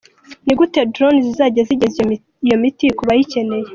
[0.45, 1.99] Ni gute Drones zizajya zigeza
[2.45, 3.67] iyo miti ku bayikeneye?.